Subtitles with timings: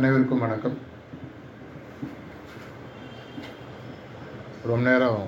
[0.00, 0.76] அனைவருக்கும் வணக்கம்.
[4.68, 5.24] ரொம்ப நேரம்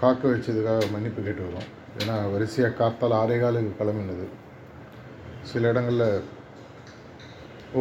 [0.00, 1.70] காக்க வச்சதுக்காக மன்னிப்பு கேட்டு வரோம்
[2.00, 4.26] ஏன்னா வரிசையாக காத்தால் ஆறே காலுக்கு கிளம்பினது.
[5.52, 6.22] சில இடங்களில்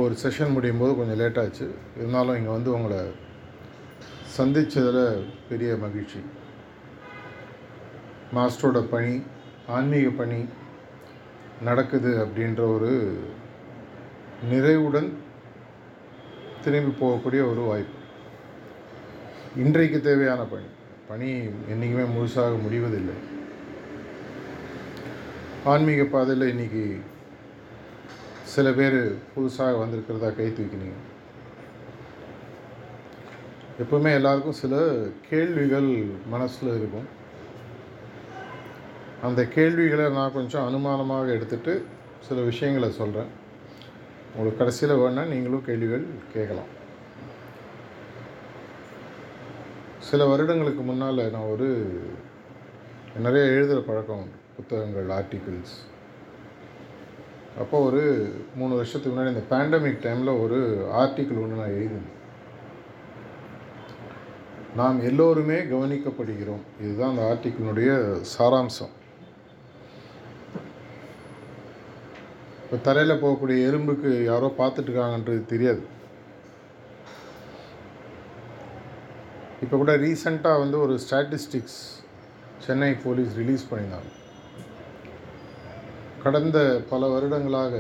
[0.02, 1.68] ஒரு செஷன் முடியும் போது கொஞ்சம் லேட்டாச்சு
[2.00, 3.02] இருந்தாலும் இங்கே வந்து உங்களை
[4.38, 5.04] சந்தித்ததில்
[5.52, 6.22] பெரிய மகிழ்ச்சி.
[8.38, 9.14] மாஸ்டரோட பணி
[9.78, 10.42] ஆன்மீக பணி
[11.70, 12.92] நடக்குது அப்படின்ற ஒரு
[14.50, 15.18] நிறைவுடன்
[16.64, 18.00] திரும்பி போகக்கூடிய ஒரு வாய்ப்பு.
[19.58, 20.64] இன்றைக்கு தேவையான பணி.
[21.08, 23.14] பணி என்றைக்குமே முழுசாக முடிவதில்லை.
[25.64, 27.02] ஆன்மீக பாதையில் இன்றைக்கி
[28.44, 31.00] சில பேர் புதுசாக வந்திருக்கிறதா கை தூக்கினீங்க.
[33.80, 37.08] எப்பவுமே எல்லாருக்கும் சில கேள்விகள் மனசில் இருக்கும்.
[39.24, 41.82] அந்த கேள்விகளை நான் கொஞ்சம் அனுமானமாக எடுத்துகிட்டு
[42.20, 43.40] சில விஷயங்களை சொல்கிறேன்
[44.32, 46.70] உங்களுக்கு கடைசியில் வேணால் நீங்களும் கேள்விகள் கேட்கலாம்.
[50.00, 51.68] சில வருடங்களுக்கு முன்னால் நான் ஒரு
[53.20, 54.40] நிறைய எழுதுகிற பழக்கம் உண்டு.
[54.56, 55.76] புத்தகங்கள் ஆர்டிகிள்ஸ்
[57.60, 58.02] அப்போ ஒரு
[58.56, 60.58] மூணு வருஷத்துக்கு முன்னாடி இந்த பேண்டமிக் டைமில் ஒரு
[60.94, 62.20] ஆர்டிக்கிள் ஒன்று நான் எழுதினேன்.
[64.76, 66.64] நாம் எல்லோருமே கவனிக்கப்படுகிறோம்.
[66.82, 67.90] இதுதான் அந்த ஆர்டிக்கிளினுடைய
[68.38, 68.94] சாராம்சம்.
[72.72, 75.82] இப்போ தரையில் போகக்கூடிய எறும்புக்கு யாரோ பார்த்துட்ருக்காங்கன்றது தெரியாது.
[79.64, 81.80] இப்போ கூட ரீசண்டாக வந்து ஒரு ஸ்டாட்டிஸ்டிக்ஸ்
[82.66, 84.12] சென்னை போலீஸ் ரிலீஸ் பண்ணியிருந்தாங்க.
[86.24, 86.58] கடந்த
[86.92, 87.74] பல வருடங்களாக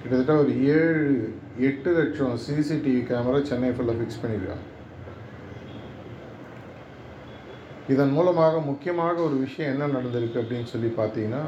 [0.00, 1.04] கிட்டத்தட்ட ஒரு ஏழு
[1.68, 4.64] எட்டு லட்சம் சிசிடிவி கேமரா சென்னை ஃபுல்லாக ஃபிக்ஸ் பண்ணியிருக்காங்க.
[7.94, 11.44] இதன் மூலமாக முக்கியமாக ஒரு விஷயம் என்ன நடந்திருக்கு அப்படின்னு சொல்லி பார்த்தீங்கன்னா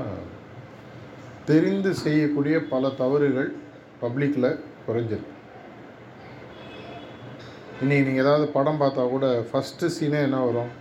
[1.48, 3.50] தெரிந்து செய்யக்கூடிய பல தவறுகள்
[4.02, 4.50] பப்ளிக்கில்
[4.86, 5.36] குறைஞ்சிருக்கு
[7.82, 10.72] இன்றைக்கி நீங்கள் ஏதாவது படம் பார்த்தா கூட ஃபஸ்ட்டு சீனே என்ன வரும்?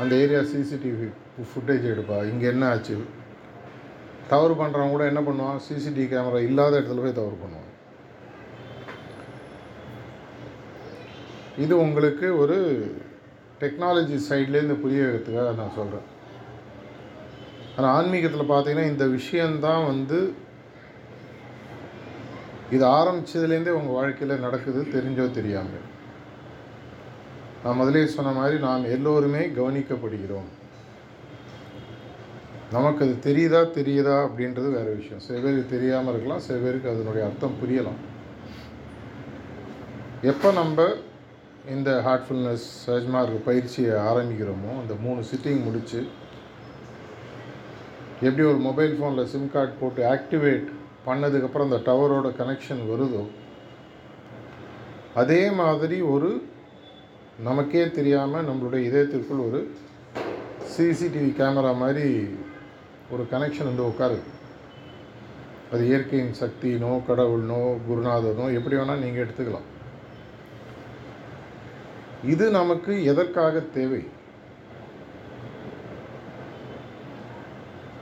[0.00, 1.08] அந்த ஏரியா சிசிடிவி
[1.50, 2.96] ஃபுட்டேஜ் எடுப்பா இங்கே என்ன ஆச்சு?
[4.28, 5.58] தவறு பண்ணுறவங்க கூட என்ன பண்ணுவான்?
[5.66, 7.66] சிசிடிவி கேமரா இல்லாத இடத்துல போய் தவறு பண்ணுவான்.
[11.64, 12.58] இது உங்களுக்கு ஒரு
[13.62, 16.06] டெக்னாலஜி சைட்லேருந்து புரிய வைக்கிறதுக்காக நான் சொல்கிறேன்
[17.76, 20.18] ஆனால் ஆன்மீகத்தில் பார்த்தீங்கன்னா இந்த விஷயந்தான் வந்து
[22.70, 25.86] இது ஆரம்பித்ததுலேருந்தே உங்கள் வாழ்க்கையில் நடக்குது தெரிஞ்சோ தெரியாமல்.
[27.64, 30.48] நான் முதலே சொன்ன மாதிரி நாம் எல்லோருமே கவனிக்கப்படுகிறோம்.
[32.72, 35.22] நமக்கு அது தெரியுதா தெரியுதா அப்படின்றது வேறு விஷயம்.
[35.26, 38.00] சில பேருக்கு தெரியாமல் இருக்கலாம் சில பேருக்கு அதனுடைய அர்த்தம் புரியலாம்.
[40.22, 40.88] எப்போ நம்ம
[41.74, 46.00] இந்த ஹார்ட்ஃபுல்னஸ் சஜ்மார்க் பயிற்சியை ஆரம்பிக்கிறோமோ அந்த மூணு சிட்டிங் முடித்து
[48.22, 50.66] எப்படி ஒரு மொபைல் ஃபோனில் சிம் கார்டு போட்டு ஆக்டிவேட்
[51.06, 53.22] பண்ணதுக்கப்புறம் அந்த டவரோட கனெக்ஷன் வருதோ
[55.14, 56.30] அதே மாதிரி ஒரு
[57.46, 59.60] நமக்கே தெரியாமல் நம்மளுடைய இதயத்திற்குள் ஒரு
[60.72, 62.06] சிசிடிவி கேமரா மாதிரி
[63.12, 64.26] ஒரு கனெக்ஷன் வந்து உட்காருது.
[65.72, 69.68] அது இயற்கையின் சக்தினோ கடவுள்னோ குருநாதனோ எப்படி வேணால் நீங்கள் எடுத்துக்கலாம்.
[72.32, 74.02] இது நமக்கு எதற்காக தேவை?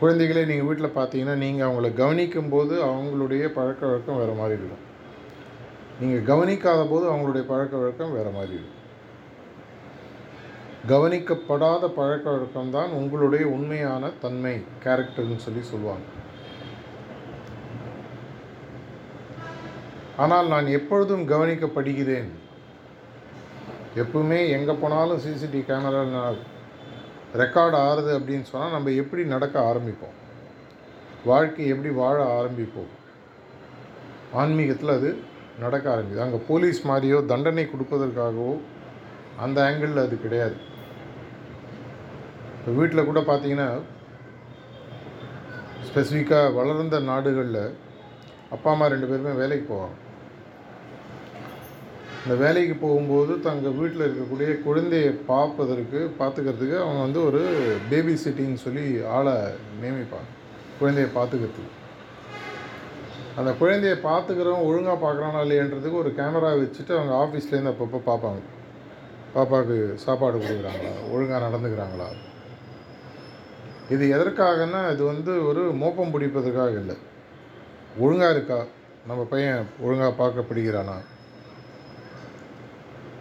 [0.00, 4.84] குழந்தைகளே நீங்கள் வீட்டில் பார்த்தீங்கன்னா நீங்கள் அவங்கள கவனிக்கும் போது அவங்களுடைய பழக்க வழக்கம் வேறு மாதிரி இருக்கும்.
[6.00, 8.75] நீங்கள் கவனிக்காத போது அவங்களுடைய பழக்க வழக்கம் வேறு மாதிரி இருக்கும்.
[10.92, 14.54] கவனிக்கப்படாத பழக்க வழக்கம் தான் உங்களுடைய உண்மையான தன்மை
[14.84, 16.06] கேரக்டர்னு சொல்லி சொல்லுவாங்க.
[20.25, 22.30] ஆனால் நான் எப்பொழுதும் கவனிக்கப்படுகிறேன்.
[24.03, 26.38] எப்பவுமே எங்கே போனாலும் சிசிடிவி கேமரா நான்
[27.43, 30.16] ரெக்கார்ட் ஆறுது அப்படின்னு சொன்னால் நம்ம எப்படி நடக்க ஆரம்பிப்போம்?
[31.31, 32.93] வாழ்க்கை எப்படி வாழ ஆரம்பிப்போம்?
[34.41, 35.11] ஆன்மீகத்தில் அது
[35.65, 36.25] நடக்க ஆரம்பிக்குது.
[36.27, 38.50] அங்கே போலீஸ் மாதிரியோ தண்டனை கொடுப்பதற்காகவோ
[39.44, 40.56] அந்த ஆங்கிளில் அது கிடையாது.
[42.56, 43.69] இப்போ வீட்டில் கூட பார்த்தீங்கன்னா
[45.89, 47.63] ஸ்பெசிஃபிக்காக வளர்ந்த நாடுகளில்
[48.54, 49.97] அப்பா அம்மா ரெண்டு பேருமே வேலைக்கு போவாங்க.
[52.28, 57.41] இந்த வேலைக்கு போகும்போது தங்கள் வீட்டில் இருக்கக்கூடிய குழந்தையை பார்ப்பதற்கு பார்த்துக்கிறதுக்கு அவங்க வந்து ஒரு
[57.91, 59.33] பேபி சிட்டின்னு சொல்லி ஆளை
[59.83, 60.28] நியமிப்பாங்க.
[60.80, 61.72] குழந்தையை பார்த்துக்கிறதுக்கு.
[63.36, 68.41] அந்த குழந்தையை பார்த்துக்கிறவன் ஒழுங்காக பார்க்குறானா இல்லையன்றதுக்கு ஒரு கேமரா வச்சுட்டு அவங்க ஆஃபீஸ்லேருந்து அப்பப்போ பார்ப்பாங்க.
[69.34, 70.95] பாப்பாவுக்கு சாப்பாடு கொடுக்குறாங்களா?
[71.13, 72.09] ஒழுங்காக நடந்துக்கிறாங்களா?
[73.89, 76.97] இது எதற்காகன்னா இது வந்து ஒரு மோப்பம் பிடிப்பதற்காக இல்லை.
[77.98, 78.63] ஒழுங்காக இருக்கா?
[79.07, 80.98] நம்ம பையன் ஒழுங்காக பார்க்க பிடிக்கிறானா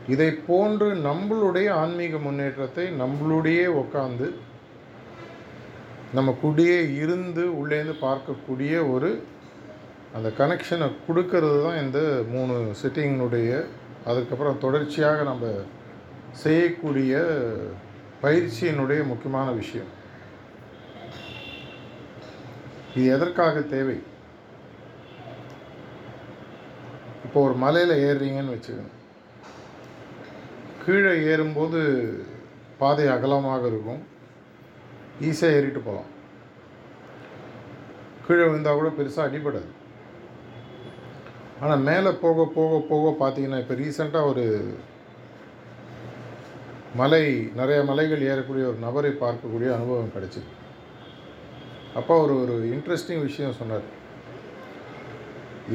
[0.08, 4.28] இதை போன்று நம்மளுடைய ஆன்மீக முன்னேற்றத்தை நம்மளுடைய உட்காந்து
[6.14, 9.10] நம்ம கூடயே இருந்து உள்ளேருந்து பார்க்கக்கூடிய ஒரு
[10.16, 12.00] அந்த கனெக்ஷனை கொடுக்கறது தான் இந்த
[12.34, 13.52] மூணு செட்டிங்கினுடைய
[14.06, 15.46] அதுக்கப்புறம் தொடர்ச்சியாக நம்ம
[16.44, 17.14] செய்யக்கூடிய
[18.24, 19.92] பயிற்சியினுடைய முக்கியமான விஷயம்.
[22.96, 23.98] இது எதற்காக தேவை?
[27.26, 28.94] இப்போ ஒரு மலையில் ஏறுறீங்கன்னு வச்சுக்கோங்க.
[30.88, 31.80] கீழே ஏறும்போது
[32.82, 34.04] பாதை அகலமாக இருக்கும்.
[35.30, 36.12] ஈஸியாக ஏறிட்டு போகலாம்
[38.26, 39.70] கீழே விழுந்தால் கூட பெருசாக அடிபடாது.
[41.62, 44.46] ஆனால் மேலே போக போக போக பார்த்தீங்கன்னா இப்போ ரீசெண்டாக ஒரு
[47.02, 47.24] மலை
[47.60, 50.50] நிறைய மலைகள் ஏறக்கூடிய ஒரு நபரை பார்க்கக்கூடிய அனுபவம் கிடச்சிது.
[52.00, 53.86] அப்போ அவர் ஒரு இன்ட்ரெஸ்டிங் விஷயம் சொன்னார்.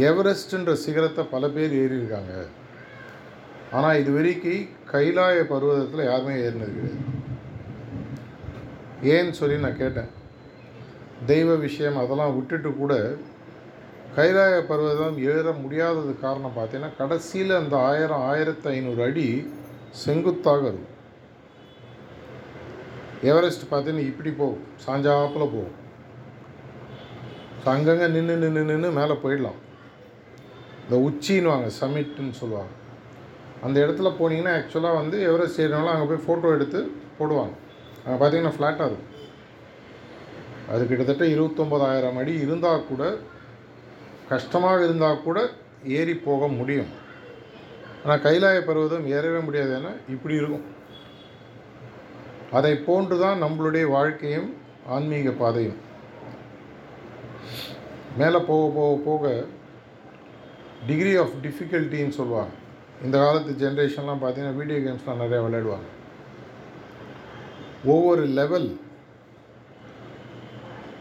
[0.09, 2.35] எவரெஸ்ட்ன்ற சிகரத்தை பல பேர் ஏறியிருக்காங்க.
[3.77, 7.11] ஆனால் இது வரைக்கும் கைலாய பருவதத்தில் யாருமே ஏறினது கிடையாது
[9.13, 10.11] ஏன்னு சொல்லி நான் கேட்டேன்.
[11.31, 12.95] தெய்வ விஷயம் அதெல்லாம் விட்டுட்டு கூட
[14.17, 19.27] கைலாய பருவதம் ஏற முடியாதது காரணம் பார்த்தீங்கன்னா கடைசியில் அந்த ஆயிரம் ஆயிரத்து ஐநூறு அடி
[20.03, 20.91] செங்குத்தாக இருக்கும்.
[23.31, 24.63] எவரெஸ்ட் பார்த்தீங்கன்னா இப்படி போகும்.
[24.87, 25.79] சாஞ்சாப்பில் போகும்.
[27.73, 29.59] அங்கங்கே நின்று நின்று நின்று மேலே போயிடலாம்.
[30.85, 32.73] இந்த உச்சின்னு வாங்க சமிட்டுன்னு சொல்லுவாங்க.
[33.67, 36.81] அந்த இடத்துல போனீங்கன்னா ஆக்சுவலாக வந்து எவரெஸ்ட் ஏறினாலும் அங்கே போய் ஃபோட்டோ எடுத்து
[37.19, 37.55] போடுவாங்க.
[38.05, 39.11] அங்கே பார்த்தீங்கன்னா ஃப்ளாட்டாக இருக்கும்.
[40.73, 43.03] அது கிட்டத்தட்ட இருபத்தொம்போதாயிரம் அடி இருந்தால் கூட
[44.33, 45.39] கஷ்டமாக இருந்தால் கூட
[45.99, 46.91] ஏறி போக முடியும்.
[48.03, 50.65] ஆனால் கைலாய பருவதம் ஏறவே முடியாது ஏன்னா இப்படி இருக்கும்.
[52.59, 54.49] அதை போன்று தான் நம்மளுடைய வாழ்க்கையும்
[54.95, 55.79] ஆன்மீக பாதையும்.
[58.21, 59.31] மேலே போக போக போக
[60.89, 62.53] டிகிரி ஆஃப் டிஃபிகல்ட்டின்னு சொல்லுவாங்க.
[63.05, 65.89] இந்த காலத்து ஜென்ரேஷன்லாம் பார்த்தீங்கன்னா வீடியோ கேம்ஸ்லாம் நிறையா விளையாடுவாங்க.
[67.85, 68.69] ஒவ்வொரு லெவல்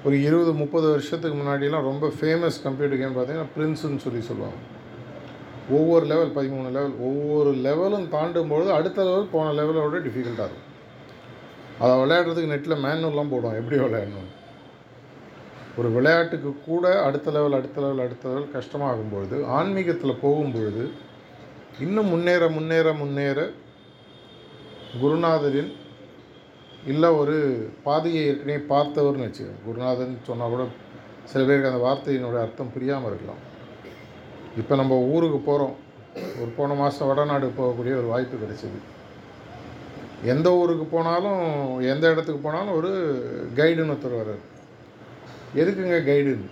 [0.05, 4.59] ஒரு இருபது முப்பது வருஷத்துக்கு முன்னாடிலாம் ரொம்ப ஃபேமஸ் கம்ப்யூட்டர் கேம் பார்த்தீங்கன்னா ப்ரின்ஸுன்னு சொல்லி சொல்லுவாங்க.
[5.69, 10.67] ஒவ்வொரு லெவல் பதிமூணு லெவல் ஒவ்வொரு லெவலும் தாண்டும்பொழுது அடுத்த லெவல் போன லெவலோட டிஃபிகல்ட்டாக இருக்கும்.
[11.79, 14.31] அதை விளையாடுறதுக்கு நெட்டில் மேனுவல்லாம் போடுவோம் எப்படி விளையாடணும்?
[15.77, 20.83] ஒரு விளையாட்டுக்கு கூட அடுத்த லெவல் அடுத்த லெவல் அடுத்த லெவல் கஷ்டமாகும்பொழுது ஆன்மீகத்தில் போகும்பொழுது
[21.79, 23.39] இன்னும் முன்னேற முன்னேற முன்னேற
[25.01, 25.71] குருநாதரின்
[26.91, 27.35] இல்லை ஒரு
[27.85, 29.63] பாதையை ஏற்கனவே பார்த்தவர்னு வச்சுக்கோங்க.
[29.65, 30.63] குருநாதன் சொன்னால் கூட
[31.31, 33.41] சில பேருக்கு அந்த வார்த்தையினுடைய அர்த்தம் புரியாமல் இருக்கலாம்.
[34.61, 35.75] இப்போ நம்ம ஊருக்கு போகிறோம்
[36.41, 38.79] ஒரு போன மாதம் வடநாடு போகக்கூடிய ஒரு வாய்ப்பு கிடைச்சிது.
[40.33, 41.43] எந்த ஊருக்கு போனாலும்
[41.93, 42.91] எந்த இடத்துக்கு போனாலும் ஒரு
[43.59, 44.43] கைடுன்னு ஒருத்தர் வர்றார்.
[45.61, 46.49] எதுக்குங்க கைடுன்னு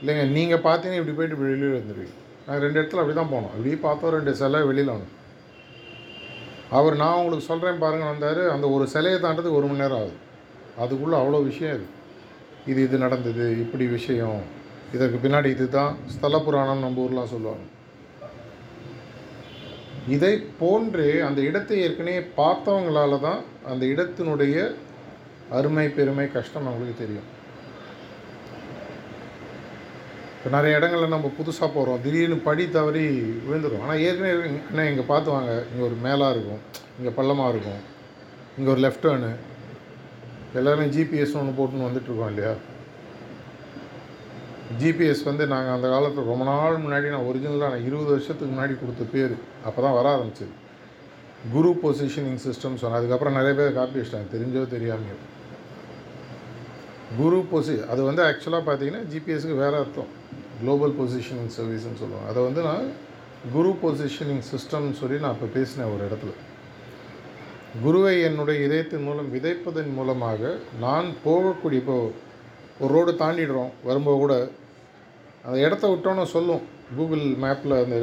[0.00, 2.16] இல்லைங்க நீங்கள் பார்த்தீங்கன்னா இப்படி போயிட்டு வெளியில் வந்துடுவீங்க
[2.46, 3.54] நாங்கள் ரெண்டு இடத்துல அப்படி தான் போனோம்.
[3.56, 5.16] இப்படி பார்த்தோம் ரெண்டு சிலை வெளியில் வந்தோம்.
[6.78, 8.42] அவர் நான் உங்களுக்கு சொல்கிறேன் பாருங்கள் வந்தார்.
[8.54, 10.16] அந்த ஒரு சிலையை தாண்டதுக்கு ஒரு மணி நேரம் ஆகுது.
[10.82, 11.86] அதுக்குள்ளே அவ்வளோ விஷயம் இது.
[12.70, 14.40] இது இது நடந்தது இப்படி விஷயம்.
[14.94, 17.66] இதற்கு பின்னாடி இதுதான் ஸ்தல புராணம் நம்ம ஊர்லாம் சொல்லுவாங்க.
[20.16, 23.40] இதை போன்று அந்த இடத்தை ஏற்கனவே பார்த்தவங்களால தான்
[23.72, 24.56] அந்த இடத்தினுடைய
[25.58, 27.28] அருமை பெருமை கஷ்டம் நம்மளுக்கு தெரியும்.
[30.40, 33.02] இப்போ நிறைய இடங்களில் நம்ம புதுசாக போகிறோம் திடீர்னு படி தவறி
[33.46, 34.36] விழுந்துடும் ஆனால் ஏற்கனவே
[34.70, 36.62] என்ன இங்கே பார்த்து வாங்க இங்கே ஒரு மேலாக இருக்கும்.
[36.98, 37.80] இங்கே பள்ளமாக இருக்கும்.
[38.58, 39.32] இங்கே ஒரு லெஃப்ட் டேர்னு
[40.58, 42.52] எல்லோரும் ஜிபிஎஸ் ஒன்று போட்டுன்னு வந்துட்டுருக்கோம் இல்லையா?
[44.80, 49.04] ஜிபிஎஸ் வந்து நாங்கள் அந்த காலத்தில் ரொம்ப நாள் முன்னாடி நான் ஒரிஜினலாக நான் இருபது வருஷத்துக்கு முன்னாடி கொடுத்த
[49.14, 49.34] பேர்.
[49.66, 50.54] அப்போ தான் வர ஆரம்பிச்சிது.
[51.52, 52.98] குரு பொசிஷனிங் சிஸ்டம் சொன்னேன்.
[53.00, 55.18] அதுக்கப்புறம் நிறைய பேர் காப்பி வச்சிட்டாங்க தெரிஞ்சோ தெரியாமையோ.
[57.18, 60.10] குரு பொசி அது வந்து ஆக்சுவலாக பார்த்தீங்கன்னா ஜிபிஎஸ்க்கு வேறு அர்த்தம்.
[60.60, 62.28] குளோபல் பொசிஷனிங் சர்வீஸ்னு சொல்லுவாங்க.
[62.30, 62.86] அதை வந்து நான்
[63.54, 66.32] குரு பொசிஷனிங் சிஸ்டம்னு சொல்லி நான் இப்போ பேசினேன் ஒரு இடத்துல.
[67.82, 70.52] குருவை என்னுடைய இதயத்தின் மூலம் விதைப்பதன் மூலமாக
[70.84, 71.96] நான் போகக்கூடிய இப்போ
[72.82, 74.34] ஒரு ரோடு தாண்டிடுறோம் வரும்போது கூட
[75.44, 76.62] அந்த இடத்த விட்டோன்னு சொல்லும்.
[76.96, 77.98] கூகுள் மேப்பில் அந்த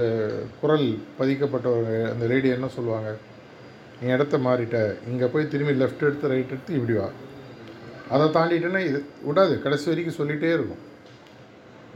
[0.62, 0.88] குரல்
[1.20, 3.10] பதிக்கப்பட்ட ஒரு அந்த லேடி என்ன சொல்லுவாங்க?
[4.02, 4.78] நீ இடத்த மாறிட்ட.
[5.12, 7.08] இங்கே போய் திரும்பி லெஃப்ட் எடுத்து ரைட் எடுத்து இப்படி வா.
[8.16, 9.54] அதை தாண்டிட்டேன்னா இது விடாது.
[9.66, 10.82] கடைசி வரைக்கும் சொல்லிகிட்டே இருக்கும்.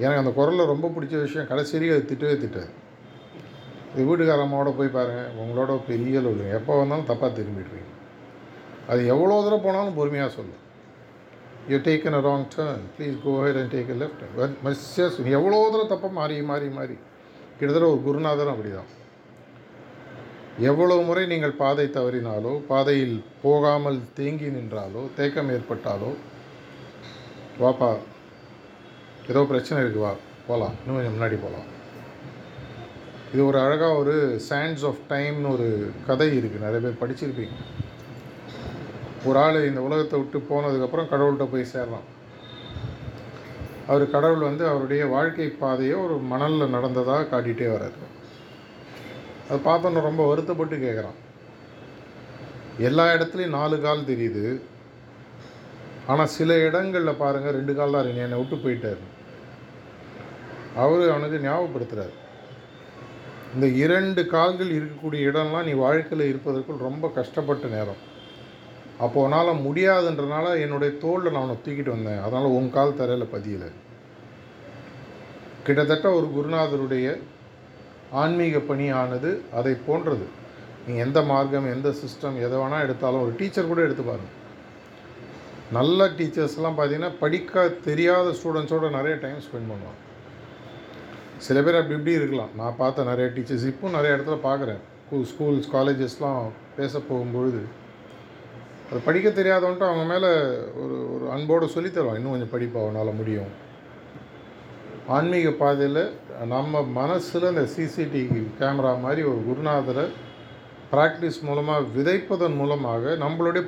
[0.03, 2.72] எனக்கு அந்த குரலில் ரொம்ப பிடிச்ச விஷயம் கடைசி வரைக்கும் அது திட்டவே திட்டாது.
[3.94, 7.89] இது வீட்டுக்காரம்மாவோட போய் பாருங்கள் உங்களோட பெரிய லெவலுங்க எப்போ வந்தாலும் தப்பாக திரும்பிடுறீங்க
[8.91, 10.62] அது எவ்வளோ தூரம் போனாலும் பொறுமையாக சொல்லும்
[11.72, 14.24] you taken a wrong turn please go head and take a left
[14.65, 16.96] மஸ்ஸியாக எவ்வளோ தூரம் தப்பாக மாறி மாறி மாறி.
[17.58, 18.89] கிட்டத்தட்ட ஒரு குருநாதரும் அப்படி தான்
[20.60, 26.12] எவ்வளவு முறை நீங்கள் பாதை தவறினாலோ பாதையில் போகாமல் தேங்கி நின்றாலோ தேக்கம் ஏற்பட்டாலோ
[27.60, 27.98] வாப்பா
[29.29, 30.15] ஏதோ பிரச்சனை இருக்குது வா
[30.48, 31.67] போகலாம் இன்னும் கொஞ்சம் முன்னாடி போகலாம்
[33.34, 37.55] இது ஒரு அழகாக ஒரு சயின்ஸ் ஆஃப் டைம்னு ஒரு கதை இருக்குது நிறைய பேர் படிச்சிருப்பீங்க.
[39.25, 42.08] ஒரு ஆள் இந்த உலகத்தை விட்டு போனதுக்கப்புறம் கடவுள்கிட்ட போய் சேரலாம்
[43.88, 48.11] அவர் கடவுள் வந்து அவருடைய வாழ்க்கை பாதையை ஒரு மணலில் நடந்ததாக காட்டிகிட்டே வர்றாரு.
[49.51, 51.17] அது பார்த்தோன்னு ரொம்ப வருத்தப்பட்டு கேட்குறான்
[52.88, 54.43] எல்லா இடத்துலையும் நாலு கால் தெரியுது.
[56.12, 59.01] ஆனால் சில இடங்களில் பாருங்கள் ரெண்டு கால் தான் இருக்கு என்னை விட்டு போயிட்டார்.
[60.84, 62.13] அவர் அவனுக்கு ஞாபகப்படுத்துகிறார்
[63.55, 68.01] இந்த இரண்டு கால்கள் இருக்கக்கூடிய இடம்லாம் நீ வாழ்க்கையில் இருப்பதற்குள் ரொம்ப கஷ்டப்பட்ட நேரம்.
[69.05, 72.24] அப்போ உன்னால் முடியாதுன்றனால என்னுடைய தோளில் நான் அவனை தூக்கிட்டு வந்தேன்.
[72.25, 73.70] அதனால் உன் கால் தரையில் பதியலை.
[75.65, 77.08] கிட்டத்தட்ட ஒரு குருநாதருடைய
[78.12, 80.25] ஆன்மீக பணியானது அதை போன்றது.
[80.88, 84.38] நீங்கள் எந்த மார்க்கம் எந்த சிஸ்டம் எதை வேணால் எடுத்தாலும் ஒரு டீச்சர் கூட எடுத்து பாருங்கள்
[85.72, 90.00] நல்ல டீச்சர்ஸ்லாம் பார்த்தீங்கன்னா படிக்க தெரியாத ஸ்டூடெண்ட்ஸோட நிறைய டைம் ஸ்பெண்ட் பண்ணுவாங்க.
[91.38, 92.50] சில பேர் அப்படி இப்படி இருக்கலாம்.
[92.58, 94.82] நான் பார்த்த நிறைய டீச்சர்ஸ் இப்போ நிறைய இடத்துல பார்க்குறேன்.
[95.12, 96.41] ஸ்கூல்ஸ் காலேஜஸ்லாம்
[96.75, 97.62] பேச போகும்பொழுது
[98.91, 100.30] அது படிக்க தெரியாதவன்ட்டு அவங்க மேலே
[100.84, 103.70] ஒரு ஒரு அன்போடு சொல்லித் தருவான் இன்னும் கொஞ்சம் படிப்பா அவனால் முடியும்.
[105.08, 106.03] ஆன்மீக பாதையில்
[106.48, 110.05] நம்ம மனசில் இந்த சிசிடிவி கேமரா மாதிரி ஒரு குருநாதரை
[110.91, 113.63] ப்ராக்டிஸ் மூலமாக விதைப்பதன் மூலமாக நம்மளுடைய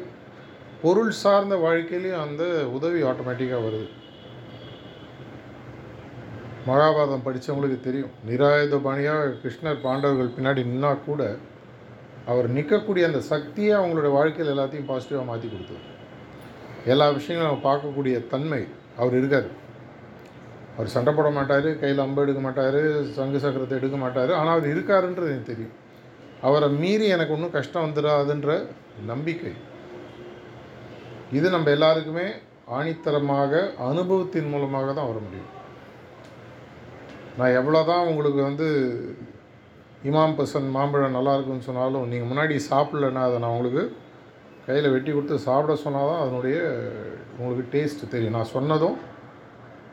[0.81, 3.87] பொருள் சார்ந்த வாழ்க்கையிலையும் அந்த உதவி ஆட்டோமேட்டிக்காக வருது.
[6.67, 8.11] மகாபாரதம் படித்தவங்களுக்கு தெரியும்.
[8.27, 11.37] நிராயுதபாணியாக கிருஷ்ணர் பாண்டவர்கள் பின்னாடி நின்னா கூட
[12.25, 15.81] அவர் நிற்கக்கூடிய அந்த சக்தியை அவங்களுடைய வாழ்க்கையில் எல்லாத்தையும் பாசிட்டிவாக மாற்றி கொடுத்தது.
[16.85, 19.49] எல்லா விஷயங்களும் நம்ம பார்க்கக்கூடிய தன்மை அவர் இருக்கார்.
[20.75, 22.79] அவர் சண்டை போட மாட்டார் கையில் அம்பு எடுக்க மாட்டார்
[23.17, 24.31] சங்கு சக்கரத்தை எடுக்க மாட்டார்.
[24.39, 25.75] ஆனால் அவர் இருக்காருன்றது எனக்கு தெரியும்.
[26.47, 28.53] அவரை மீறி எனக்கு ஒன்றும் கஷ்டம் வந்துடாதுன்ற
[29.11, 29.53] நம்பிக்கை.
[31.37, 32.25] இது நம்ம எல்லாருக்குமே
[32.77, 35.51] ஆணித்தரமாக அனுபவத்தின் மூலமாக தான் வர முடியும்.
[37.37, 38.67] நான் எவ்வளோ தான் உங்களுக்கு வந்து
[40.09, 43.83] இமாம் பசன் மாம்பழம் நல்லா இருக்குன்னு சொன்னாலும் நீங்கள் முன்னாடி சாப்பிட்லன்னா அதை நான் உங்களுக்கு
[44.65, 46.57] கையில் வெட்டி கொடுத்து சாப்பிட சொன்னால் தான் அதனுடைய
[47.37, 48.37] உங்களுக்கு டேஸ்ட் தெரியும்.
[48.37, 48.97] நான் சொன்னதும்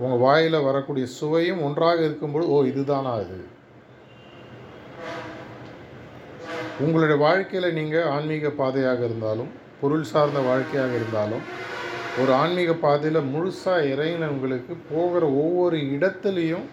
[0.02, 3.38] உங்கள் வாயில் வரக்கூடிய சுவையும் ஒன்றாக இருக்கும்போது ஓ இதுதானா அது?
[6.85, 11.45] உங்களுடைய வாழ்க்கையில் நீங்கள் ஆன்மீக பாதையாக இருந்தாலும் பொருள் சார்ந்த வாழ்க்கையாக இருந்தாலும்
[12.23, 16.66] ஒரு ஆன்மீக பாதையில் முழுசாக இறங்கினவங்களுக்கு போகிற ஒவ்வொரு இடத்துலையும்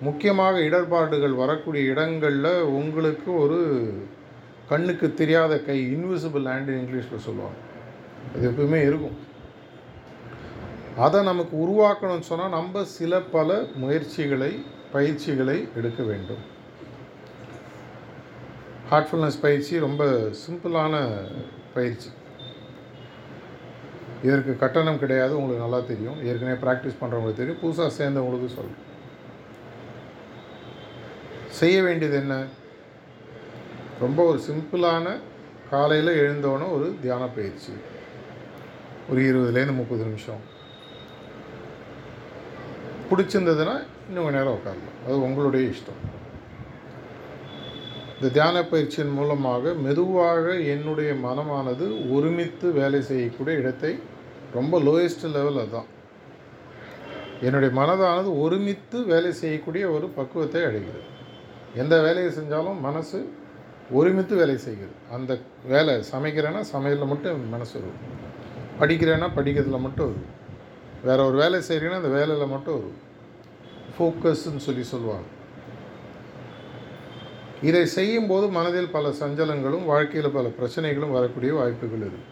[0.00, 3.58] முக்கியமாக இடர்பாடுகள் வரக்கூடிய இடங்களில் உங்களுக்கு ஒரு
[4.70, 7.58] கண்ணுக்கு தெரியாத கை இன்விசிபிள் ஹேண்டு இங்கிலீஷில் சொல்லுவாங்க.
[8.34, 9.16] அது எப்பவுமே இருக்கும்.
[10.96, 16.50] அதை நமக்கு உருவாக்கணும்னு சொன்னால் நம்ம சில பல முயற்சிகளை பயிற்சிகளை எடுக்க வேண்டும்.
[18.90, 20.04] ஹார்ட்ஃபுல்னஸ் பயிற்சி ரொம்ப
[20.48, 21.22] சிம்பிளான
[21.74, 22.08] பயிற்சி.
[24.22, 26.26] இதற்கு கட்டணம் கிடையாது உங்களுக்கு நல்லா தெரியும்.
[26.26, 27.60] ஏற்கனவே ப்ராக்டிஸ் பண்ணுறவங்களுக்கு தெரியும்.
[27.62, 28.90] புதுசாக சேர்ந்தவங்களுக்கு சொல்கிறேன்
[31.48, 32.44] செய்ய வேண்டியது என்ன?
[34.00, 35.18] ரொம்ப ஒரு சிம்பிளான
[35.70, 37.72] காலையில் எழுந்தோன்னே ஒரு தியான பயிற்சி.
[39.10, 40.50] ஒரு இருபதுலேருந்து முப்பது நிமிஷம்.
[43.12, 43.76] பிடிச்சிருந்ததுன்னா
[44.08, 44.96] இன்னும் கொஞ்ச நேரம் உட்காரலாம்.
[45.06, 46.00] அது உங்களுடைய இஷ்டம்.
[48.14, 53.98] இந்த தியான பயிற்சியின் மூலமாக மெதுவாக என்னுடைய மனமானது ஒருமித்து வேலை செய்யக்கூடிய இடத்தை
[54.54, 55.88] ரொம்ப லோயஸ்ட் லெவல் அதுதான்.
[57.40, 61.02] என்னுடைய மனதானது ஒருமித்து வேலை செய்யக்கூடிய ஒரு பக்குவத்தை அடைகிறது.
[61.74, 63.32] எந்த வேலையை செஞ்சாலும் மனசு
[63.90, 64.94] ஒருமித்து வேலை செய்கிறது.
[65.12, 68.00] அந்த வேலை சமைக்கிறேன்னா சமையலில் மட்டும் மனசு வரும்
[68.80, 70.40] படிக்கிறேன்னா படிக்கிறதுல மட்டும் வரும்
[71.06, 72.90] வேறு ஒரு வேலை செய்கிறீங்கன்னா அந்த வேலையில் மட்டும் ஒரு
[73.94, 75.28] ஃபோக்கஸ்ன்னு சொல்லி சொல்லுவாங்க.
[77.68, 82.30] இதை செய்யும்போது மனதில் பல சஞ்சலங்களும் வாழ்க்கையில் பல பிரச்சனைகளும் வரக்கூடிய வாய்ப்புகள் இருக்குது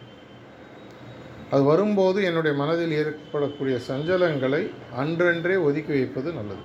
[1.55, 4.63] அது வரும்போது என்னுடைய மனதில் ஏற்படக்கூடிய சஞ்சலங்களை
[5.03, 6.65] அன்றன்றே ஒதுக்கி வைப்பது நல்லது.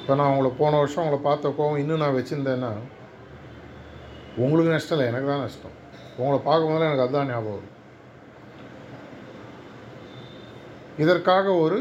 [0.00, 2.72] இப்போ நான் உங்களை போன வருஷம் உங்களை பார்த்த கோவம் இன்னும் நான் வச்சுருந்தேன்னா
[4.44, 5.76] உங்களுக்கு நஷ்டம் இல்லை எனக்கு தான் நஷ்டம்.
[6.20, 7.74] உங்களை பார்க்கும்போது எனக்கு அதுதான் ஞாபகம் வரும்.
[11.02, 11.78] இதற்காக ஒரு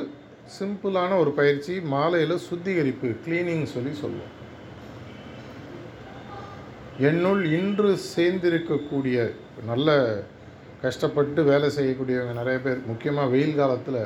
[0.58, 4.34] சிம்பிளான ஒரு பயிற்சி மாலையில் சுத்திகரிப்பு க்ளீனிங் சொல்லி சொல்லுவோம்.
[7.10, 9.18] என்னுள் இன்று சேர்ந்திருக்கக்கூடிய
[9.66, 9.96] நல்ல
[10.82, 14.02] கஷ்டப்பட்டு வேலை செய்யக்கூடியவங்க நிறைய பேர் முக்கியமாக வெயில் காலத்தில்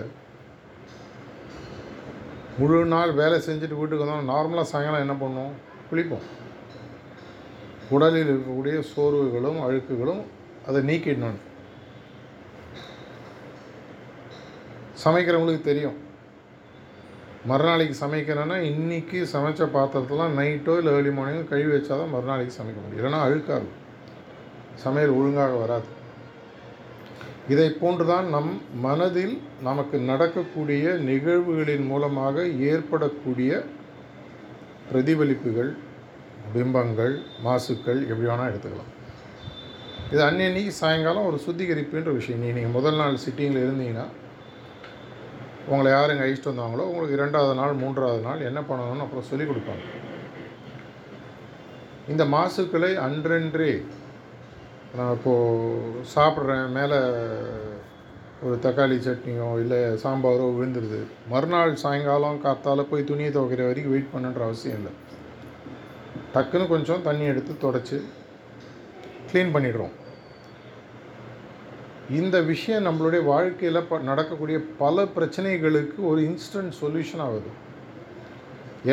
[2.59, 5.53] முழு நாள் வேலை செஞ்சுட்டு வீட்டுக்கு வந்தோம் நார்மலாக சாயங்காலம் என்ன பண்ணுவோம்?
[5.91, 6.25] குளிப்போம்.
[7.95, 10.21] உடலில் இருக்கக்கூடிய சோர்வுகளும் அழுக்குகளும்
[10.67, 11.39] அதை நீக்கிடணும்.
[15.03, 15.97] சமைக்கிறவங்களுக்கு தெரியும்.
[17.49, 22.99] மறுநாளைக்கு சமைக்கணும்னா இன்றைக்கி சமைச்ச பாத்திரத்தெல்லாம் நைட்டோ இல்லை ஏர்லி மார்னிங்கோ கழுவி வச்சா தான் மறுநாளைக்கு சமைக்க முடியும்.
[23.01, 23.67] இல்லைன்னா அழுக்காது.
[24.83, 25.89] சமையல் ஒழுங்காக வராது.
[27.53, 28.51] இதை போன்றுதான் நம்
[28.85, 29.35] மனதில்
[29.67, 33.51] நமக்கு நடக்கக்கூடிய நிகழ்வுகளின் மூலமாக ஏற்படக்கூடிய
[34.91, 35.71] பிரதிபலிப்புகள்
[36.53, 37.13] பிம்பங்கள்
[37.45, 38.91] மாசுக்கள் எப்படி வேணால் எடுத்துக்கலாம்.
[40.13, 42.41] இது அன்னன்னைக்கு சாயங்காலம் ஒரு சுத்திகரிப்புன்ற விஷயம்.
[42.43, 44.07] நீ நீங்கள் முதல் நாள் சிட்டிங்கில் இருந்தீங்கன்னா
[45.71, 49.85] உங்களை யார் இங்கே அழிச்சிட்டு வந்தாங்களோ உங்களுக்கு இரண்டாவது நாள் மூன்றாவது நாள் என்ன பண்ணணும்னு அப்புறம் சொல்லிக் கொடுப்பாங்க.
[52.13, 53.73] இந்த மாசுக்களை அன்றன்றே
[54.97, 56.97] நான் இப்போது சாப்பிட்றேன் மேலே
[58.45, 60.99] ஒரு தக்காளி சட்னியோ இல்லை சாம்பாரோ விழுந்துருது.
[61.33, 64.93] மறுநாள் சாயங்காலம் காத்தால் போய் துணியை துவைக்கிற வரைக்கும் வெயிட் பண்ணுன்ற அவசியம் இல்லை.
[66.35, 67.99] டக்குன்னு கொஞ்சம் தண்ணி எடுத்து தொடச்சி
[69.31, 69.95] க்ளீன் பண்ணிடுறோம்.
[72.19, 77.49] இந்த விஷயம் நம்மளுடைய வாழ்க்கையில் ப நடக்கக்கூடிய பல பிரச்சனைகளுக்கு ஒரு இன்ஸ்டன்ட் சொல்யூஷன் ஆகுது.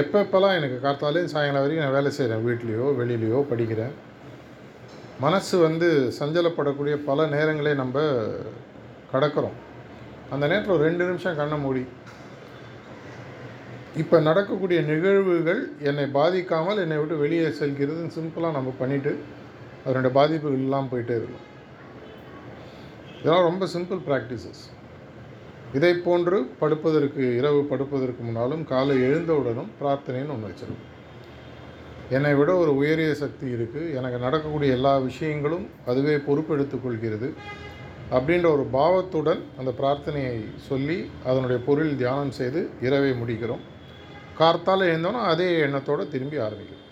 [0.01, 3.95] எப்பப்பெல்லாம் எனக்கு காத்தாலே சாயங்காலம் வரைக்கும் நான் வேலை செய்கிறேன் வீட்லேயோ வெளியிலையோ படிக்கிறேன்.
[5.25, 7.99] மனசு வந்து சஞ்சலப்படக்கூடிய பல நேரங்களை நம்ம
[9.15, 9.57] கடக்கிறோம்.
[10.35, 11.85] அந்த நேரத்தில் ஒரு ரெண்டு நிமிஷம் கண்ணை மூடி.
[14.03, 19.15] இப்போ நடக்கக்கூடிய நிகழ்வுகள் என்னை பாதிக்காமல் என்னை விட்டு வெளியே செல்கிறதுன்னு சிம்பிளாக நம்ம பண்ணிவிட்டு
[19.85, 21.47] அதனுடைய பாதிப்புகள் இல்லாமல் போயிட்டே இருக்கும்
[23.21, 24.65] இதெல்லாம் ரொம்ப சிம்பிள் ப்ராக்டிசஸ்
[25.77, 30.87] இதை போன்று படுப்பதற்கு இரவு படுப்பதற்கு முன்னாலும் காலை எழுந்தவுடனும் பிரார்த்தனைன்னு ஒன்று வச்சிருக்கும்.
[32.17, 37.29] என்னை விட ஒரு உயரிய சக்தி இருக்குது எனக்கு நடக்கக்கூடிய எல்லா விஷயங்களும் அதுவே பொறுப்பெடுத்துக் கொள்கிறது.
[38.17, 43.65] அப்படின்ற ஒரு பாவத்துடன் அந்த பிரார்த்தனையை சொல்லி அதனுடைய பொருள் தியானம் செய்து இரவை முடிக்கிறோம்.
[44.39, 46.87] கார்த்தால் எழுந்தோன்னா அதே எண்ணத்தோடு திரும்பி ஆரம்பிக்கிறோம்.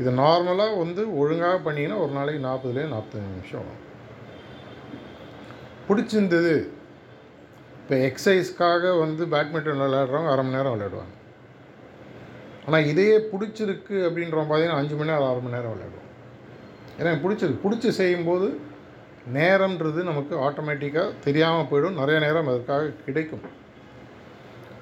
[0.00, 3.84] இது நார்மலாக வந்து ஒழுங்காக பண்ணிங்கன்னா ஒரு நாளைக்கு நாற்பதுலேயே நாற்பத்தஞ்சு நிமிஷம் ஆகும்.
[5.88, 6.54] பிடிச்சிருந்தது.
[7.80, 11.14] இப்போ எக்ஸசைஸ்க்காக வந்து பேட்மிண்டன் விளையாடுறவங்க அரை மணி நேரம் விளையாடுவாங்க.
[12.66, 16.06] ஆனால் இதையே பிடிச்சிருக்கு அப்படின்றவங்க பார்த்தீங்கன்னா அஞ்சு மணி நேரம் ஆறு மணி நேரம் விளையாடுவோம்.
[16.98, 17.64] ஏன்னா எனக்கு பிடிச்சிருக்கு.
[17.66, 18.60] பிடிச்சி செய்யும்போது
[19.34, 21.98] நேரம்ன்றது நமக்கு ஆட்டோமேட்டிக்காக தெரியாமல் போயிடும்.
[22.00, 23.40] நிறைய நேரம் அதற்காக கிடைக்கும்.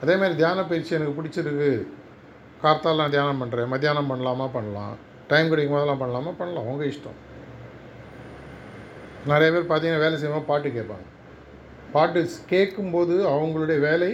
[0.02, 1.70] அதேமாதிரி தியான பயிற்சி எனக்கு பிடிச்சிருக்கு.
[2.62, 4.48] கார்த்தாலாம் நான் தியானம் பண்ணுறேன் மத்தியானம் பண்ணலாமா?
[4.52, 4.94] பண்ணலாம்.
[5.28, 6.32] டைம் கிடைக்கும் போதெல்லாம் பண்ணலாமா?
[6.38, 6.64] பண்ணலாம்.
[6.64, 7.18] உங்கள் இஷ்டம்.
[9.30, 11.06] நிறைய பேர் பார்த்தீங்கன்னா வேலை செய்யாமல் பாட்டு கேட்பாங்க.
[11.94, 12.20] பாட்டு
[12.52, 14.10] கேட்கும்போது அவங்களுடைய வேலை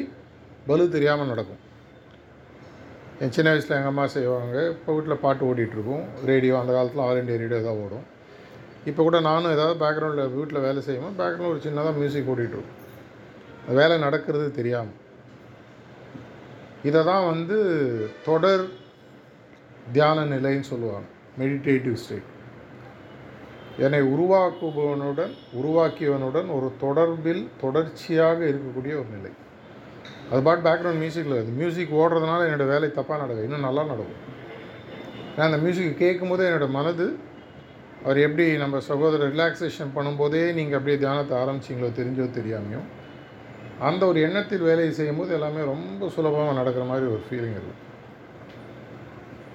[0.69, 1.61] பலு தெரியாமல் நடக்கும்.
[3.23, 4.57] என் சின்ன வயசில் எங்கள் அம்மா செய்வாங்க.
[4.75, 6.05] இப்போ வீட்டில் பாட்டு ஓடிட்டுருக்கும்.
[6.31, 8.07] ரேடியோ அந்த காலத்தில் ஆல் இண்டியா ரேடியோ தான் ஓடும்.
[8.91, 12.79] இப்போ கூட நானும் ஏதாவது பேக்ரவுண்டில் வீட்டில் வேலை செய்யும்போது பேக்ரவுண்டில் ஒரு சின்னதாக மியூசிக் ஓடிட்டுருக்கும்.
[13.81, 14.99] வேலை நடக்கிறது தெரியாமல்
[16.89, 17.59] இதை தான் வந்து
[18.29, 18.65] தொடர்
[19.97, 21.09] தியான நிலைன்னு சொல்லுவாங்க.
[21.41, 22.29] மெடிடேட்டிவ் ஸ்டேட்
[23.85, 29.33] என்னை உருவாக்குபவனுடன் உருவாக்கியவனுடன் ஒரு தொடர்பில் தொடர்ச்சியாக இருக்கக்கூடிய ஒரு நிலை.
[30.31, 34.21] அது பாட் பேக்ரவுண்ட் மியூசிக்கில் இருக்குது மியூசிக் ஓடுறதுனால என்னோடய வேலை தப்பாக நடக்கும் இன்னும் நல்லா நடக்கும்.
[35.35, 37.07] ஏன்னா அந்த மியூசிக் கேட்கும்போதே என்னோடய மனது
[38.05, 42.83] அவர் எப்படி நம்ம சகோதரர் ரிலாக்ஸேஷன் பண்ணும்போதே நீங்கள் அப்படியே தியானத்தை ஆரம்பிச்சிங்களோ தெரிஞ்சோ தெரியாமையோ
[43.89, 47.81] அந்த ஒரு எண்ணத்தில் வேலையை செய்யும்போது எல்லாமே ரொம்ப சுலபமாக நடக்கிற மாதிரி ஒரு ஃபீலிங் இருக்கும்.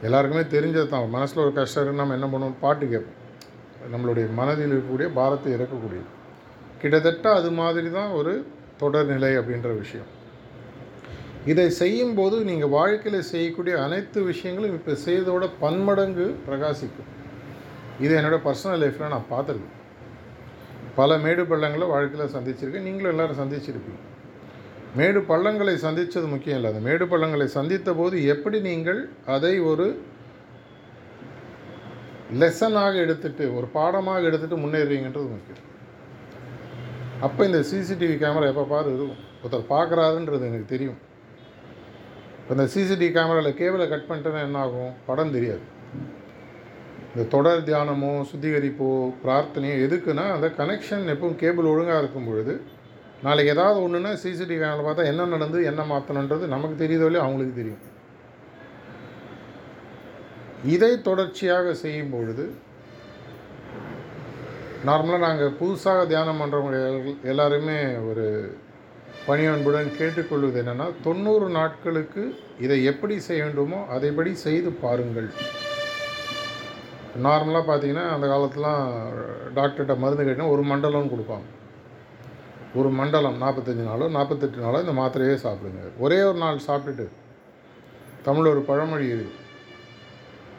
[0.08, 3.23] எல்லாருக்குமே தெரிஞ்சது தான் மனசில் ஒரு கஷ்டம் நம்ம என்ன பண்ணுவோம் பாட்டு கேட்போம்.
[3.91, 6.10] நம்மளுடைய மனதில் இருக்கக்கூடிய பாரத்தை இறக்கக்கூடியது.
[6.82, 8.34] கிட்டத்தட்ட அது மாதிரி தான் ஒரு
[8.82, 10.10] தொடர்நிலை அப்படின்ற விஷயம்.
[11.52, 17.10] இதை செய்யும்போது நீங்கள் வாழ்க்கையில் செய்யக்கூடிய அனைத்து விஷயங்களும் இப்போ செய்ததோட பன்மடங்கு பிரகாசிக்கும்.
[18.06, 19.76] இது என்னோடய பர்சனல் லைஃப்பில் நான் பார்த்துருக்கேன்.
[21.00, 22.86] பல மேடு பள்ளங்களை வாழ்க்கையில் சந்திச்சிருக்கேன்.
[22.88, 24.02] நீங்களும் எல்லோரும் சந்திச்சிருப்பீங்க.
[25.00, 26.71] மேடு பள்ளங்களை சந்தித்தது முக்கியம் இல்லை.
[26.73, 29.02] அந்த மேடு பள்ளங்களை சந்தித்த போது எப்படி நீங்கள்
[29.36, 29.88] அதை ஒரு
[32.42, 35.63] லெசனாக எடுத்துகிட்டு ஒரு பாடமாக எடுத்துகிட்டு முன்னேறுவீங்கன்றது முக்கியம்
[37.26, 39.22] அப்போ இந்த சிசிடிவி கேமரா எப்போ பாரு இருக்கும்.
[39.42, 40.98] ஒருத்தர் பார்க்குறாருன்றது எனக்கு தெரியும்.
[42.40, 44.92] இப்போ இந்த சிசிடிவி கேமராவில் கேபிளை கட் பண்ணிட்டேன்னா என்ன ஆகும்?
[45.08, 45.63] படம் தெரியாது.
[47.12, 48.90] இந்த தொடர் தியானமோ சுத்திகரிப்போ
[49.24, 52.56] பிரார்த்தனையோ எதுக்குன்னா அந்த கனெக்ஷன் எப்பவும் கேபிள் ஒழுங்காக இருக்கும் பொழுது
[53.26, 57.84] நாளைக்கு ஏதாவது ஒன்றுனா சிசிடிவி கேமரா பார்த்தா என்ன நடந்து என்ன மாற்றணுன்றது நமக்கு தெரியுதோ இல்லையோ அவங்களுக்கு தெரியும்.
[60.74, 62.46] இதை தொடர்ச்சியாக செய்யும் பொழுது
[64.88, 66.80] நார்மலாக நாங்கள் புதுசாக தியானம் பண்ணுறவங்க
[67.32, 67.78] எல்லாருமே
[68.10, 68.26] ஒரு
[69.28, 72.24] பணியன்புடன் கேட்டுக்கொள்வது என்னென்னா தொண்ணூறு நாட்களுக்கு
[72.65, 75.30] இதை எப்படி செய்ய வேண்டுமோ அதைப்படி செய்து பாருங்கள்.
[77.26, 78.84] நார்மலாக பார்த்தீங்கன்னா அந்த காலத்துலாம்
[79.56, 81.48] டாக்டர்கிட்ட மருந்து கேட்டால் ஒரு மண்டலம்னு கொடுப்பாங்க.
[82.80, 85.84] ஒரு மண்டலம் நாற்பத்தஞ்சு நாளோ நாற்பத்தெட்டு நாளோ இந்த மாத்திரையே சாப்பிடுங்க.
[86.06, 87.08] ஒரே ஒரு நாள் சாப்பிட்டுட்டு
[88.24, 89.46] தமிழ் ஒரு பழமொழி இருக்குது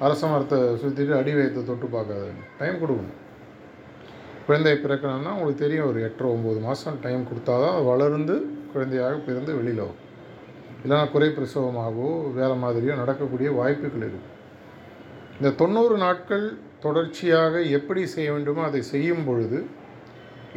[0.07, 3.17] அரச மரத்தை சுற்றிட்டு அடி வயத்தை தொட்டு பார்க்காதுங்க டைம் கொடுக்கணும்.
[4.47, 8.35] குழந்தை பிறக்கணும்னா உங்களுக்கு தெரியும் ஒரு எட்டரை ஒம்பது மாதம் டைம் கொடுத்தா தான் அது வளர்ந்து
[8.73, 10.05] குழந்தையாக பிறந்து வெளியில் வரும்
[10.83, 12.09] இல்லைனா குறை பிரசவமாகவோ
[12.39, 14.37] வேறு மாதிரியோ நடக்கக்கூடிய வாய்ப்புகள் இருக்குது
[15.39, 16.47] இந்த தொண்ணூறு நாட்கள்
[16.85, 19.59] தொடர்ச்சியாக எப்படி செய்ய வேண்டுமோ அதை செய்யும் பொழுது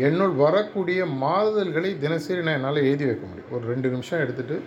[0.08, 3.52] என்னுள் வரக்கூடிய மாறுதல்களை தினசரி நான் என்னால் எழுதி வைக்க முடியும்.
[3.56, 4.58] ஒரு ரெண்டு நிமிஷம் எடுத்துகிட்டு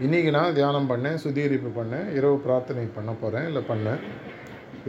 [0.00, 4.00] இன்றைக்கி நான் தியானம் பண்ணேன் சுத்திகரிப்பு பண்ணேன் இரவு பிரார்த்தனை பண்ண போகிறேன் இல்லை பண்ணேன்.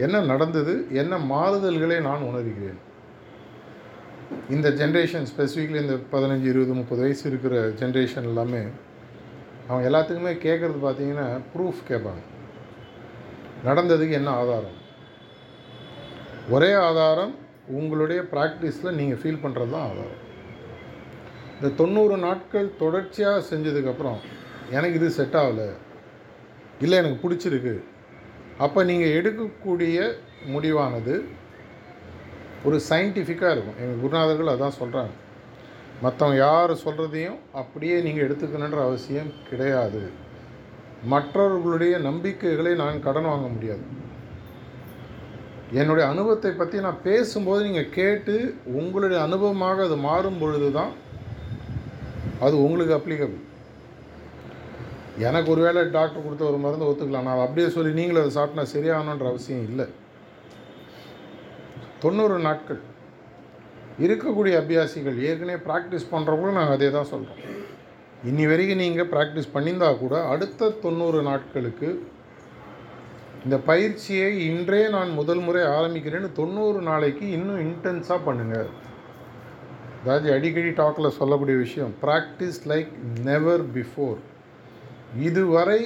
[0.04, 2.78] என்ன நடந்தது என்ன மாறுதல்களை நான் உணர்கிறேன்?
[4.54, 8.62] இந்த ஜென்ரேஷன் ஸ்பெசிஃபிக்லி இந்த பதினஞ்சு இருபது முப்பது வயசு இருக்கிற ஜென்ரேஷன் எல்லாமே
[9.68, 12.22] அவங்க எல்லாத்துக்குமே கேட்குறது பார்த்தீங்கன்னா ப்ரூஃப் கேட்பாங்க
[13.68, 14.78] நடந்ததுக்கு என்ன ஆதாரம்?
[16.56, 17.34] ஒரே ஆதாரம்
[17.80, 20.22] உங்களுடைய ப்ராக்டிஸில் நீங்கள் ஃபீல் பண்ணுறது தான் ஆதாரம்.
[21.58, 24.18] இந்த தொண்ணூறு நாட்கள் தொடர்ச்சியாக செஞ்சதுக்கப்புறம்
[24.70, 25.68] எனக்கு இது செட் ஆகலை.
[26.84, 27.74] இல்லை எனக்கு பிடிச்சிருக்கு.
[28.64, 29.98] அப்போ நீங்கள் எடுக்கக்கூடிய
[30.52, 31.14] முடிவானது
[32.66, 33.78] ஒரு சயின்டிஃபிக்காக இருக்கும்.
[33.82, 35.14] எங்கள் குருநாதர்கள் அதான் சொல்கிறாங்க.
[36.04, 40.02] மற்றவங்க யார் சொல்கிறதையும் அப்படியே நீங்கள் எடுத்துக்கணுன்ற அவசியம் கிடையாது.
[41.12, 43.84] மற்றவர்களுடைய நம்பிக்கைகளை நான் கடன் வாங்க முடியாது.
[45.80, 48.34] என்னுடைய அனுபவத்தை பற்றி நான் பேசும்போது நீங்கள் கேட்டு
[48.80, 50.92] உங்களுடைய அனுபவமாக அது மாறும் பொழுது தான்
[52.40, 53.42] அது உங்களுக்கு அப்ளிகபிள்
[55.26, 57.28] எனக்கு ஒருவேளை டாக்டர் கொடுத்த ஒரு மருந்து ஒத்துக்கலாம்.
[57.28, 59.86] நான் அப்படியே சொல்லி நீங்களும் அதை சாப்பிட்டா சரியாகணுன்ற அவசியம் இல்லை.
[62.04, 62.80] தொண்ணூறு நாட்கள்.
[64.04, 67.42] இருக்கக்கூடிய அபியாசிகள் ஏற்கனவே ப்ராக்டிஸ் பண்ணுறவங்களும் நாங்கள் அதே தான் சொல்கிறோம்
[68.24, 71.88] இன்னி வரைக்கும் நீங்கள் ப்ராக்டிஸ் பண்ணியிருந்தா கூட அடுத்த தொண்ணூறு நாட்களுக்கு
[73.44, 78.68] இந்த பயிற்சியை இன்றே நான் முதல் முறை ஆரம்பிக்கிறேன்னு தொண்ணூறு நாளைக்கு இன்னும் இன்டென்ஸாக பண்ணுங்கள்
[80.02, 82.90] அதாவது அடிக்கடி டாக்கில் சொல்லக்கூடிய விஷயம் ப்ராக்டிஸ் லைக்
[83.22, 84.18] நெவர் பிஃபோர்
[85.28, 85.80] இதுவரை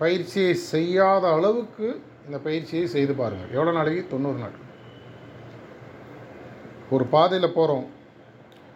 [0.00, 1.86] பயிற்சியை செய்யாத அளவுக்கு
[2.26, 3.52] இந்த பயிற்சியை செய்து பாருங்கள்.
[3.56, 4.64] எவ்வளோ நாளைக்கு தொண்ணூறு நாட்கள்
[6.94, 7.86] ஒரு பாதையில் போகிறோம்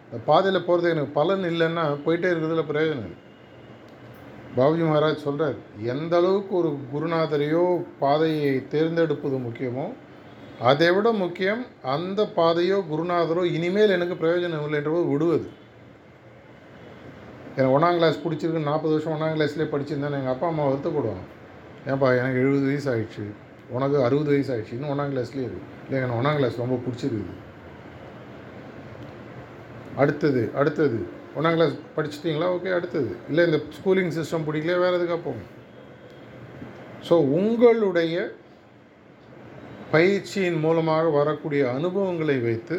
[0.05, 3.19] இந்த பாதையில் போகிறது எனக்கு பலன் இல்லைன்னா போயிட்டே இருக்கிறதுல பிரயோஜனம் இல்லை.
[4.57, 5.57] பாபுஜி மகாராஜ் சொல்கிறார்
[5.93, 7.65] எந்த அளவுக்கு ஒரு குருநாதரையோ
[8.01, 9.85] பாதையை தேர்ந்தெடுப்பது முக்கியமோ
[10.71, 11.61] அதை விட முக்கியம்
[11.93, 15.47] அந்த பாதையோ குருநாதரோ இனிமேல் எனக்கு பிரயோஜனம் இல்லைன்றபோது விடுவது.
[17.55, 21.23] எனக்கு ஒன்றாம் கிளாஸ் பிடிச்சிருக்கு நாற்பது வருஷம் ஒன்றாம் கிளாஸ்லேயே படிச்சிருந்தேன் எங்கள் அப்பா அம்மா வருத்தப்படுவாங்க.
[21.89, 23.23] ஏன்ப்பா எனக்கு எழுபது வயசு ஆகிடுச்சு
[23.75, 27.33] உனக்கு அறுபது வயசு ஆகிடுச்சு இன்னும் ஒன்றாம் கிளாஸ்லேயே இருக்குது இல்லை எனக்கு ஒன்றாம் கிளாஸ் ரொம்ப பிடிச்சிருக்குது.
[30.01, 30.99] அடுத்தது அடுத்தது.
[31.37, 32.47] ஒன்றாம் கிளாஸ் படிச்சிட்டிங்களா?
[32.55, 33.11] ஓகே அடுத்தது.
[33.29, 35.43] இல்லை இந்த ஸ்கூலிங் சிஸ்டம் பிடிக்கல வேறு எதுக்காக போங்க
[37.07, 38.15] ஸோ உங்களுடைய
[39.93, 42.75] பயிற்சியின் மூலமாக வரக்கூடிய அனுபவங்களை வைத்து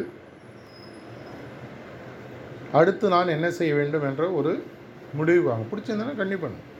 [2.79, 4.51] அடுத்து நான் என்ன செய்ய வேண்டும் என்ற ஒரு
[5.13, 6.71] முடிவு வாங்க பிடிச்சிருந்தேன்னா கண்டிப்பாக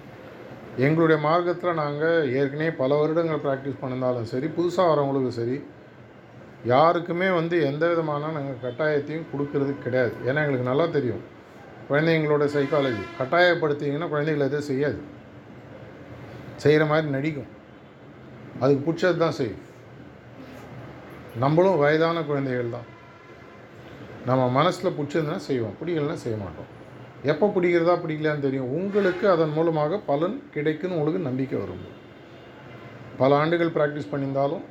[0.77, 5.57] எங்களுடைய மார்க்கத்தில் நாங்கள் ஏற்கனவே பல வருடங்கள் ப்ராக்டிஸ் பண்ணியிருந்தாலும் சரி புதுசாக வரவங்களுக்கும் சரி
[6.71, 10.13] யாருக்குமே வந்து எந்த விதமான நாங்கள் கட்டாயத்தையும் கொடுக்கறது கிடையாது.
[10.25, 11.23] ஏன்னா எங்களுக்கு நல்லா தெரியும்.
[11.89, 14.99] குழந்தைங்களோட சைக்காலஜி கட்டாயப்படுத்திங்கன்னா குழந்தைகள் எதுவும் செய்யாது.
[16.55, 17.51] செய்கிற மாதிரி நடிக்கும்.
[18.59, 19.61] அதுக்கு பிடிச்சது தான் செய்யும்.
[21.43, 22.87] நம்மளும் வயதான குழந்தைகள் தான்.
[24.29, 25.75] நம்ம மனசில் பிடிச்சதுன்னா செய்வோம்.
[25.79, 26.69] பிடிக்கலன்னா செய்ய மாட்டோம்.
[27.31, 28.69] எப்போ பிடிக்கிறதா பிடிக்கலான்னு தெரியும்.
[28.77, 31.83] உங்களுக்கு அதன் மூலமாக பலன் கிடைக்குன்னு உங்களுக்கு நம்பிக்கை வரும்.
[33.21, 34.63] பல ஆண்டுகள் ப்ராக்டிஸ் பண்ணியிருந்தாலும்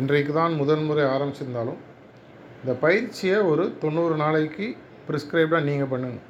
[0.00, 1.80] இன்றைக்கு தான் முதல் முறை ஆரம்பிச்சிருந்தாலும்
[2.62, 4.66] இந்த பயிற்சியை ஒரு தொண்ணூறு நாளைக்கு
[5.08, 6.26] ப்ரிஸ்கிரைப்டாக நீங்கள் பண்ணுங்கள்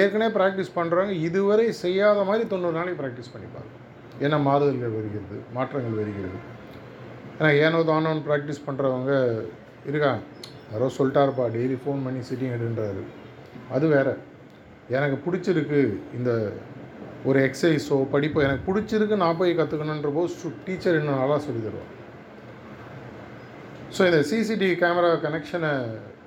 [0.00, 3.70] ஏற்கனவே ப்ராக்டிஸ் பண்ணுறவங்க இதுவரை செய்யாத மாதிரி தொண்ணூறு நாளைக்கு ப்ராக்டிஸ் பண்ணிப்பாங்க
[4.24, 6.38] ஏன்னா மாறுதல்கள் வருகிறது மாற்றங்கள் வருகிறது.
[7.38, 9.12] ஏன்னா ஏனோ தானோன்னு ப்ராக்டிஸ் பண்ணுறவங்க
[9.90, 10.22] இருக்காங்க
[10.72, 13.02] யாரோ சொல்லிட்டாருப்பா டெய்லி ஃபோன் பண்ணி சிட்டிங் எடுன்றாரு.
[13.76, 14.14] அது வேறு.
[14.98, 15.80] எனக்கு பிடிச்சிருக்கு
[16.18, 16.30] இந்த
[17.28, 21.90] ஒரு எக்ஸசைஸோ படிப்போ எனக்கு பிடிச்சிருக்கு நான் போய் கற்றுக்கணுன்ற போது டீச்சர் இன்னும் நல்லா சொல்லி தருவான்
[23.96, 25.70] ஸோ இந்த சிசிடிவி கேமரா கனெக்ஷனை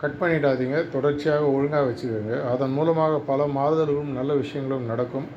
[0.01, 0.77] கட் பண்ணிடாதீங்க.
[0.95, 2.33] தொடர்ச்சியாக ஒழுங்காக வச்சுக்கோங்க.
[2.53, 5.27] அதன் மூலமாக பல மாறுதல்களும் நல்ல விஷயங்களும் நடக்கும்.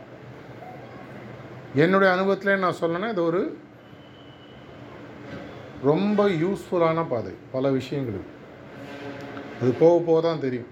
[1.85, 3.43] என்னுடைய அனுபவத்திலே நான் சொல்லணும் இது ஒரு
[5.91, 7.33] ரொம்ப யூஸ்ஃபுல்லான பாதை.
[7.55, 8.35] பல விஷயங்களுக்கு.
[9.61, 10.69] அது போக போக தான் தெரியும்.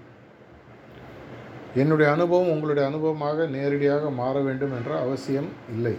[1.81, 5.95] என்னுடைய அனுபவம் உங்களுடைய அனுபவமாக நேரடியாக மாற வேண்டும் என்ற அவசியம் இல்லை.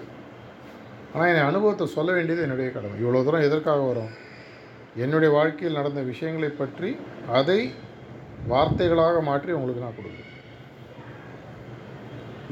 [1.12, 2.96] ஆனால் என் அனுபவத்தை சொல்ல வேண்டியது என்னுடைய கடமை.
[3.02, 4.10] இவ்வளோ தூரம் எதற்காக வரும்?
[5.04, 6.90] என்னுடைய வாழ்க்கையில் நடந்த விஷயங்களை பற்றி
[7.38, 7.60] அதை
[8.52, 10.26] வார்த்தைகளாக மாற்றி உங்களுக்கு நான் கொடுக்குறேன்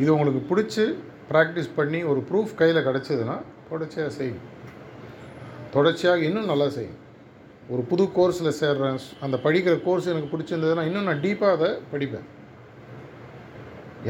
[0.03, 0.85] இது உங்களுக்கு பிடிச்சி
[1.31, 3.37] ப்ராக்டிஸ் பண்ணி ஒரு ப்ரூஃப் கையில் கிடச்சதுன்னா
[3.71, 4.45] தொடர்ச்சியாக செய்யும்
[5.75, 6.99] தொடர்ச்சியாக இன்னும் நல்லா செய்யும்
[7.75, 8.99] ஒரு புது கோர்ஸில் சேர்றேன்.
[9.25, 12.27] அந்த படிக்கிற கோர்ஸ் எனக்கு பிடிச்சிருந்ததுன்னா இன்னும் நான் டீப்பாக அதை படிப்பேன்.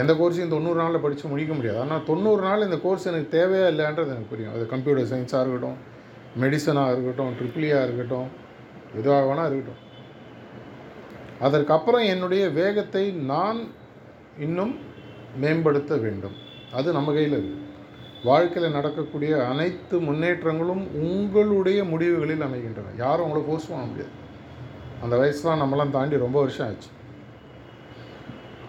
[0.00, 1.78] எந்த கோர்ஸையும் தொண்ணூறு நாளில் படித்து முடிக்க முடியாது.
[1.84, 4.54] ஆனால் தொண்ணூறு நாள் இந்த கோர்ஸ் எனக்கு தேவையா இல்லைன்றது எனக்கு புரியும்.
[4.56, 5.78] அது கம்ப்யூட்டர் சயின்ஸாக இருக்கட்டும்
[6.42, 8.28] மெடிசனாக இருக்கட்டும் ட்ரிப்ளியாக e இருக்கட்டும்
[9.00, 9.82] எதுவாக வேணால் இருக்கட்டும்.
[11.46, 13.60] அதற்கப்புறம் என்னுடைய வேகத்தை நான்
[14.46, 14.74] இன்னும்
[15.42, 16.36] மேம்படுத்த வேண்டும்.
[16.78, 17.64] அது நம்ம கையில் இருக்குது
[18.28, 22.94] வாழ்க்கையில் நடக்கக்கூடிய அனைத்து முன்னேற்றங்களும் உங்களுடைய முடிவுகளில் அமைகின்றன.
[23.04, 24.12] யாரும் உங்களை ஃபோர்ஸ் பண்ண முடியாது.
[25.04, 26.90] அந்த வயசுலாம் நம்மளாம் தாண்டி ரொம்ப வருஷம் ஆச்சு.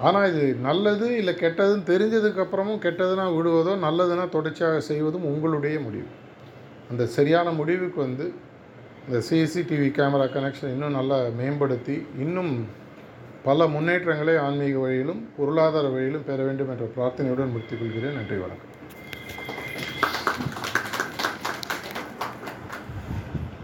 [0.07, 6.07] ஆனால் இது நல்லது இல்லை கெட்டதுன்னு தெரிஞ்சதுக்கப்புறமும் கெட்டதுனா விடுவதோ நல்லதுனா தொடர்ச்சியாக செய்வதும் உங்களுடைய முடிவு.
[6.91, 8.25] அந்த சரியான முடிவுக்கு வந்து
[9.07, 12.53] இந்த சிசிடிவி கேமரா கனெக்ஷன் இன்னும் நல்லா மேம்படுத்தி இன்னும்
[13.47, 18.17] பல முன்னேற்றங்களை ஆன்மீக வழியிலும் பொருளாதார வழியிலும் பெற வேண்டும் என்ற பிரார்த்தனையுடன் முடித்துக் கொள்கிறேன்.
[18.19, 18.76] நன்றி வணக்கம்.